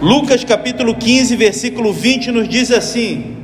[0.00, 3.36] Lucas capítulo 15, versículo 20 nos diz assim: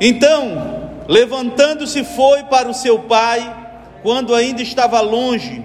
[0.00, 3.52] Então, levantando-se foi para o seu pai,
[4.00, 5.60] quando ainda estava longe,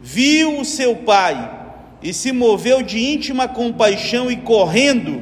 [0.00, 1.50] viu o seu pai
[2.00, 5.20] e se moveu de íntima compaixão e correndo,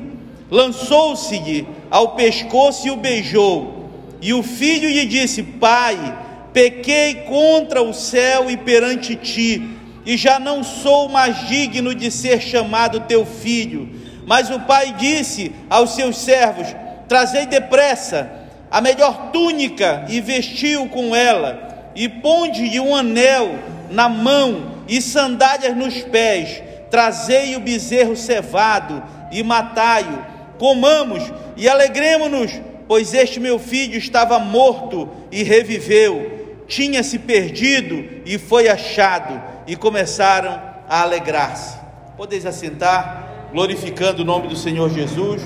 [0.50, 3.88] lançou-se-lhe ao pescoço e o beijou.
[4.20, 6.18] E o filho lhe disse: Pai,
[6.52, 12.40] pequei contra o céu e perante ti, e já não sou mais digno de ser
[12.40, 13.88] chamado teu filho.
[14.26, 16.68] Mas o pai disse aos seus servos:
[17.08, 18.30] Trazei depressa
[18.70, 23.58] a melhor túnica e vestiu com ela, e ponde-lhe um anel
[23.90, 26.62] na mão e sandálias nos pés.
[26.90, 30.24] Trazei o bezerro cevado e matai-o.
[30.58, 31.22] Comamos
[31.56, 38.68] e alegremos-nos, pois este meu filho estava morto e reviveu, tinha se perdido e foi
[38.68, 41.78] achado, e começaram a alegrar-se.
[42.16, 45.40] Podeis assentar, glorificando o nome do Senhor Jesus.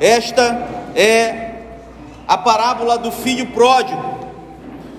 [0.00, 0.42] Esta
[0.96, 1.60] é
[2.26, 4.02] a parábola do filho pródigo,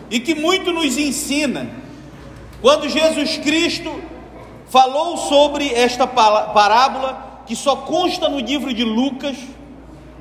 [0.09, 1.67] e que muito nos ensina.
[2.61, 3.93] Quando Jesus Cristo
[4.69, 9.35] falou sobre esta parábola, que só consta no livro de Lucas,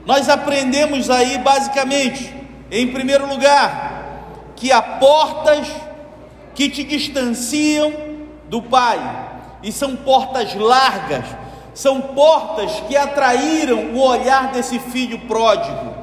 [0.04, 2.34] nós aprendemos aí basicamente,
[2.72, 5.68] em primeiro lugar, que há portas
[6.54, 7.92] que te distanciam
[8.48, 8.98] do Pai,
[9.62, 11.24] e são portas largas,
[11.74, 15.94] são portas que atraíram o olhar desse filho pródigo,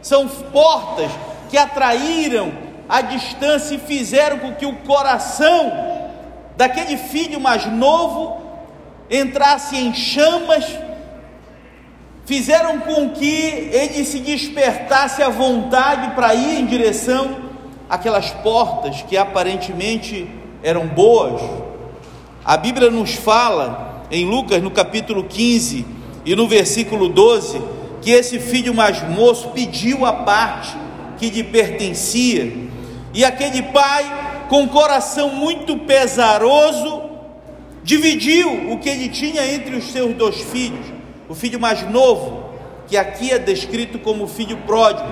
[0.00, 1.10] são portas
[1.50, 2.52] que atraíram
[2.88, 5.72] a distância e fizeram com que o coração
[6.56, 8.40] daquele filho mais novo
[9.10, 10.64] entrasse em chamas,
[12.24, 17.41] fizeram com que ele se despertasse à vontade para ir em direção
[17.92, 20.26] àquelas portas que aparentemente
[20.62, 21.42] eram boas.
[22.42, 25.84] A Bíblia nos fala em Lucas, no capítulo 15
[26.24, 27.60] e no versículo 12,
[28.00, 30.74] que esse filho mais moço pediu a parte
[31.18, 32.50] que lhe pertencia,
[33.12, 37.02] e aquele pai, com coração muito pesaroso,
[37.84, 40.86] dividiu o que ele tinha entre os seus dois filhos,
[41.28, 42.42] o filho mais novo,
[42.88, 45.10] que aqui é descrito como filho pródigo,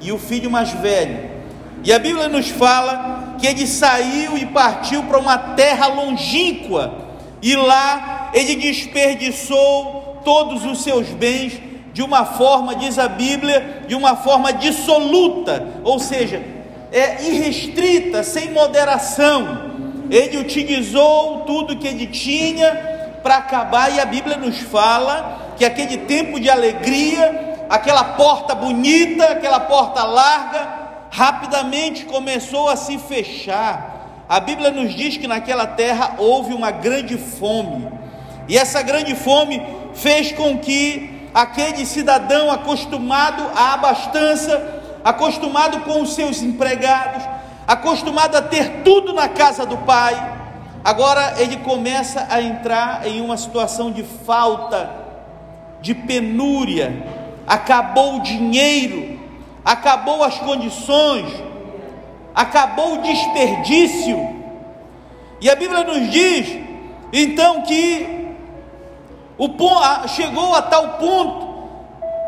[0.00, 1.35] e o filho mais velho.
[1.84, 6.94] E a Bíblia nos fala que ele saiu e partiu para uma terra longínqua,
[7.42, 11.60] e lá ele desperdiçou todos os seus bens
[11.92, 16.42] de uma forma, diz a Bíblia, de uma forma dissoluta, ou seja,
[16.92, 19.70] é irrestrita, sem moderação.
[20.10, 25.98] Ele utilizou tudo que ele tinha para acabar, e a Bíblia nos fala que aquele
[25.98, 34.24] tempo de alegria, aquela porta bonita, aquela porta larga, rapidamente começou a se fechar.
[34.28, 37.88] A Bíblia nos diz que naquela terra houve uma grande fome,
[38.48, 39.62] e essa grande fome
[39.94, 47.22] fez com que aquele cidadão acostumado à abastança, acostumado com os seus empregados,
[47.66, 50.14] acostumado a ter tudo na casa do pai,
[50.84, 54.90] agora ele começa a entrar em uma situação de falta,
[55.80, 57.04] de penúria,
[57.46, 59.15] acabou o dinheiro,
[59.66, 61.26] acabou as condições,
[62.32, 64.16] acabou o desperdício.
[65.40, 66.56] E a Bíblia nos diz,
[67.12, 68.36] então, que
[69.36, 69.48] o
[70.08, 71.46] chegou a tal ponto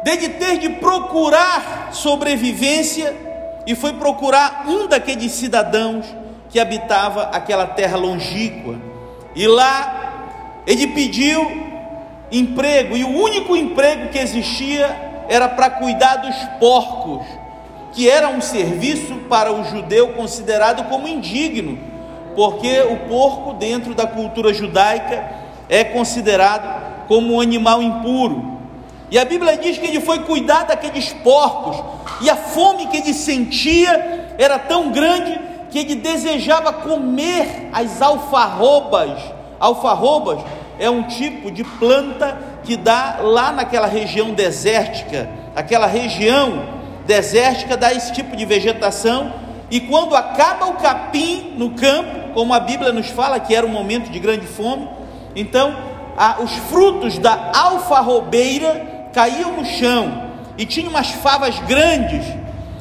[0.04, 3.14] de ter de procurar sobrevivência
[3.66, 6.06] e foi procurar um daqueles cidadãos
[6.50, 8.76] que habitava aquela terra longínqua.
[9.36, 11.68] E lá ele pediu
[12.32, 17.26] emprego, e o único emprego que existia era para cuidar dos porcos
[17.92, 21.78] que era um serviço para o judeu considerado como indigno,
[22.34, 25.24] porque o porco, dentro da cultura judaica,
[25.68, 28.58] é considerado como um animal impuro.
[29.10, 31.82] E a Bíblia diz que ele foi cuidar daqueles porcos,
[32.20, 35.40] e a fome que ele sentia era tão grande
[35.70, 39.18] que ele desejava comer as alfarrobas.
[39.58, 40.40] Alfarrobas
[40.78, 47.92] é um tipo de planta que dá lá naquela região desértica, aquela região desértica dá
[47.92, 49.32] esse tipo de vegetação,
[49.70, 53.70] e quando acaba o capim no campo, como a Bíblia nos fala que era um
[53.70, 54.88] momento de grande fome,
[55.34, 55.76] então
[56.16, 62.24] a, os frutos da alfarrobeira caíam no chão e tinha umas favas grandes,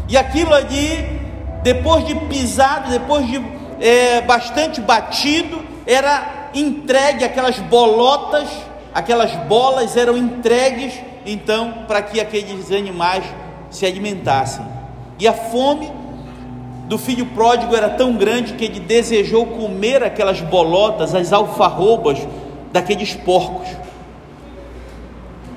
[0.09, 1.21] e aquilo ali,
[1.63, 3.41] depois de pisado, depois de
[3.79, 8.49] é, bastante batido, era entregue aquelas bolotas,
[8.93, 10.93] aquelas bolas eram entregues
[11.25, 13.23] então para que aqueles animais
[13.69, 14.65] se alimentassem.
[15.19, 15.91] E a fome
[16.87, 22.19] do filho pródigo era tão grande que ele desejou comer aquelas bolotas, as alfarrobas,
[22.71, 23.67] daqueles porcos.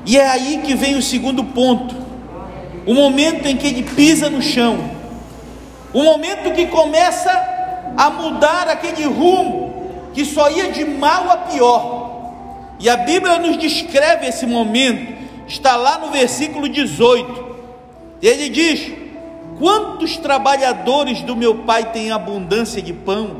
[0.04, 1.94] E é aí que vem o segundo ponto,
[2.86, 4.78] o momento em que ele pisa no chão,
[5.92, 7.30] o momento que começa
[7.96, 9.59] a mudar aquele rumo
[10.12, 12.10] que só ia de mal a pior.
[12.78, 15.12] E a Bíblia nos descreve esse momento,
[15.46, 17.56] está lá no versículo 18.
[18.22, 18.92] Ele diz:
[19.58, 23.36] Quantos trabalhadores do meu pai têm abundância de pão,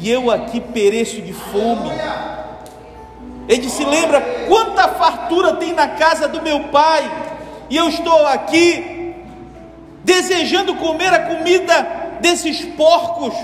[0.00, 1.90] e eu aqui pereço de fome?
[3.48, 7.10] Ele se lembra quanta fartura tem na casa do meu pai,
[7.68, 9.14] e eu estou aqui
[10.04, 13.34] desejando comer a comida desses porcos.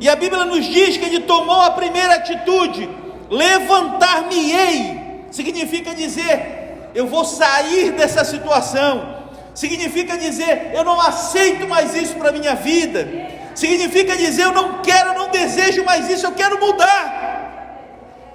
[0.00, 2.88] E a Bíblia nos diz que ele tomou a primeira atitude:
[3.28, 9.16] levantar-me-ei, significa dizer, eu vou sair dessa situação,
[9.54, 13.06] significa dizer, eu não aceito mais isso para a minha vida,
[13.54, 17.18] significa dizer, eu não quero, eu não desejo mais isso, eu quero mudar.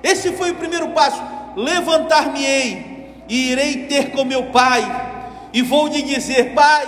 [0.04, 1.20] Esse foi o primeiro passo:
[1.56, 4.84] levantar-me-ei e irei ter com meu pai,
[5.52, 6.86] e vou lhe dizer, pai.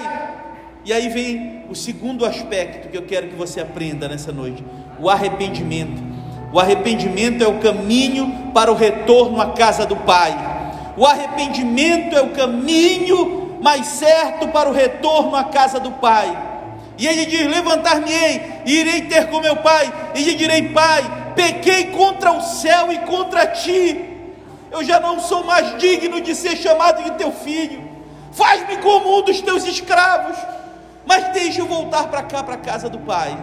[0.85, 4.63] E aí vem o segundo aspecto que eu quero que você aprenda nessa noite:
[4.99, 6.05] o arrependimento.
[6.51, 10.33] O arrependimento é o caminho para o retorno à casa do Pai.
[10.95, 16.45] O arrependimento é o caminho mais certo para o retorno à casa do Pai.
[16.97, 21.85] E ele diz: Levantar-me-ei, e irei ter com meu pai, e lhe direi: Pai, pequei
[21.91, 24.05] contra o céu e contra ti.
[24.71, 27.87] Eu já não sou mais digno de ser chamado de teu filho.
[28.31, 30.37] Faz-me como um dos teus escravos,
[31.07, 33.35] mas deixe eu voltar para cá, para a casa do pai.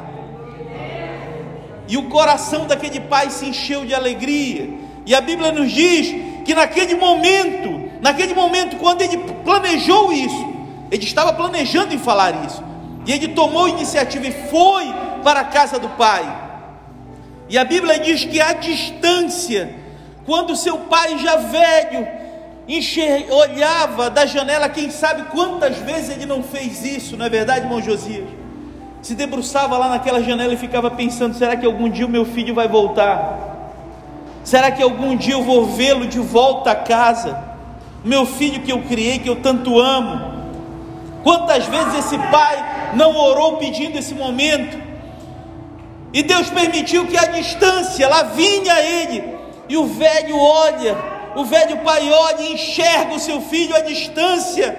[1.88, 4.68] E o coração daquele pai se encheu de alegria.
[5.06, 6.14] E a Bíblia nos diz
[6.44, 10.54] que naquele momento, naquele momento, quando ele planejou isso,
[10.90, 12.62] ele estava planejando em falar isso.
[13.06, 14.84] E ele tomou iniciativa e foi
[15.22, 16.42] para a casa do pai.
[17.48, 19.74] E a Bíblia diz que a distância,
[20.24, 22.23] quando seu pai já velho
[22.68, 23.26] enxer...
[23.30, 27.82] olhava da janela, quem sabe quantas vezes ele não fez isso, não é verdade, irmão
[27.82, 28.44] Josias?
[29.04, 32.54] se debruçava lá naquela janela e ficava pensando: será que algum dia o meu filho
[32.54, 33.38] vai voltar?
[34.42, 37.38] Será que algum dia eu vou vê-lo de volta a casa?
[38.02, 40.32] Meu filho que eu criei, que eu tanto amo.
[41.22, 44.82] Quantas vezes esse pai não orou pedindo esse momento?
[46.12, 49.24] E Deus permitiu que a distância lá vinha ele,
[49.68, 50.96] e o velho olha,
[51.36, 54.76] o velho pai olha e enxerga o seu filho à distância.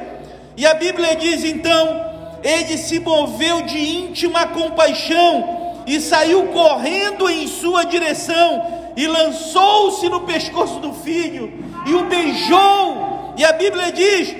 [0.57, 2.15] E a Bíblia diz então
[2.45, 10.21] ele se moveu de íntima compaixão e saiu correndo em sua direção e lançou-se no
[10.21, 11.51] pescoço do filho
[11.87, 13.33] e o beijou.
[13.35, 14.35] E a Bíblia diz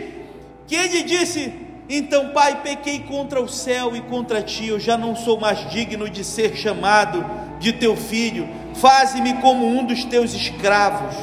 [0.68, 1.52] que ele disse:
[1.90, 6.08] Então, pai, pequei contra o céu e contra ti, eu já não sou mais digno
[6.08, 7.26] de ser chamado
[7.60, 11.16] de teu filho, faze-me como um dos teus escravos.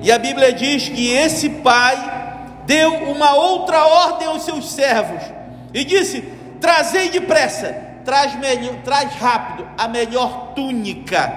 [0.00, 1.96] E a Bíblia diz que esse pai
[2.66, 5.22] deu uma outra ordem aos seus servos
[5.72, 6.22] e disse:
[6.60, 7.74] Trazei depressa,
[8.04, 11.32] traz, melhor, traz rápido a melhor túnica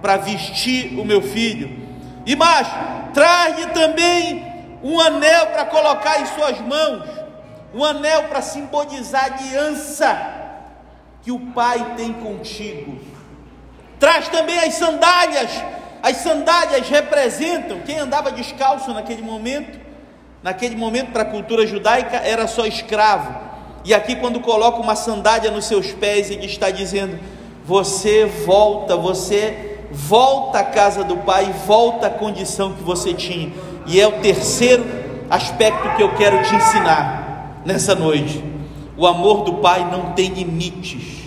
[0.00, 1.82] para vestir o meu filho.
[2.26, 2.68] E mais,
[3.12, 4.44] traz-lhe também
[4.82, 7.08] um anel para colocar em suas mãos,
[7.74, 10.34] um anel para simbolizar a aliança
[11.22, 12.98] que o Pai tem contigo.
[13.98, 15.50] Traz também as sandálias.
[16.04, 19.80] As sandálias representam quem andava descalço naquele momento.
[20.42, 23.34] Naquele momento, para a cultura judaica, era só escravo.
[23.86, 27.18] E aqui, quando coloca uma sandália nos seus pés, ele está dizendo:
[27.64, 33.50] Você volta, você volta à casa do Pai, volta à condição que você tinha.
[33.86, 34.84] E é o terceiro
[35.30, 38.44] aspecto que eu quero te ensinar nessa noite.
[38.94, 41.23] O amor do Pai não tem limites.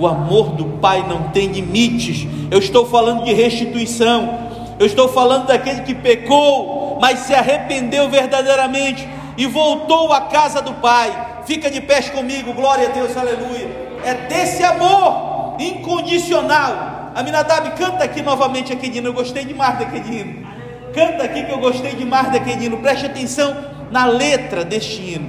[0.00, 2.26] O amor do Pai não tem limites.
[2.50, 4.50] Eu estou falando de restituição.
[4.78, 10.72] Eu estou falando daquele que pecou, mas se arrependeu verdadeiramente e voltou à casa do
[10.74, 13.68] Pai Fica de pés comigo, glória a Deus, aleluia.
[14.04, 17.10] É desse amor incondicional.
[17.14, 19.08] Aminadab, canta aqui novamente aquele hino.
[19.08, 20.46] Eu gostei demais daquele hino.
[20.94, 22.76] Canta aqui que eu gostei demais daquele hino.
[22.78, 23.56] Preste atenção
[23.90, 25.28] na letra deste hino,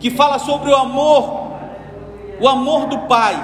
[0.00, 1.41] que fala sobre o amor,
[2.42, 3.36] o amor do Pai.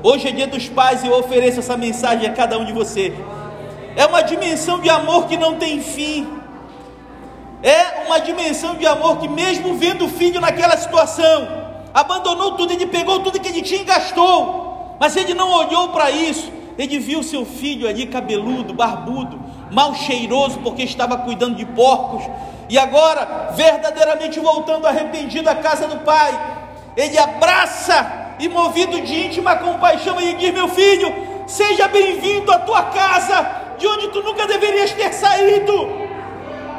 [0.00, 3.12] Hoje é dia dos pais e eu ofereço essa mensagem a cada um de vocês.
[3.96, 6.28] É uma dimensão de amor que não tem fim.
[7.64, 11.48] É uma dimensão de amor que, mesmo vendo o filho naquela situação,
[11.92, 16.12] abandonou tudo, ele pegou tudo que ele tinha e gastou, mas ele não olhou para
[16.12, 16.52] isso.
[16.78, 19.40] Ele viu seu filho ali cabeludo, barbudo,
[19.72, 22.22] mal cheiroso, porque estava cuidando de porcos,
[22.68, 26.38] e agora, verdadeiramente voltando arrependido à casa do pai,
[26.96, 31.14] ele abraça e, movido de íntima compaixão, ele diz: Meu filho,
[31.46, 36.04] seja bem-vindo à tua casa de onde tu nunca deverias ter saído.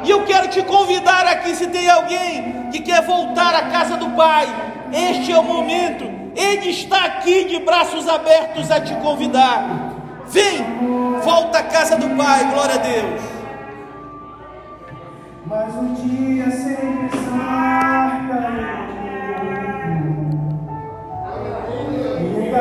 [0.04, 4.10] E eu quero te convidar aqui, se tem alguém que quer voltar à casa do
[4.10, 4.46] Pai,
[4.92, 6.04] este é o momento.
[6.34, 9.94] Ele está aqui de braços abertos a te convidar.
[10.26, 10.62] Vem,
[11.22, 13.22] volta à casa do Pai, glória a Deus.